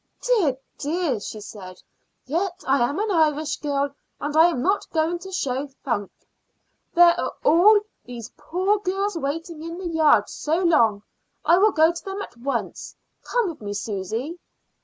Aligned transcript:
"Dear, 0.19 0.57
dear!" 0.79 1.19
she 1.19 1.39
said. 1.41 1.79
"Yet 2.25 2.63
I 2.65 2.89
am 2.89 2.97
an 2.97 3.11
Irish 3.11 3.57
girl, 3.57 3.93
and 4.19 4.35
I'm 4.35 4.63
not 4.63 4.89
going 4.89 5.19
to 5.19 5.31
show 5.31 5.67
funk. 5.83 6.11
There 6.95 7.13
are 7.19 7.33
all 7.43 7.79
those 8.07 8.31
poor 8.35 8.79
girls 8.79 9.15
waiting 9.15 9.61
in 9.61 9.77
the 9.77 9.85
yard 9.89 10.27
so 10.27 10.57
long. 10.57 11.03
I 11.45 11.59
will 11.59 11.71
go 11.71 11.91
to 11.91 12.03
them 12.03 12.19
at 12.23 12.35
once. 12.35 12.95
Come 13.21 13.49
with 13.51 13.61
me, 13.61 13.73
Susy." 13.75 14.39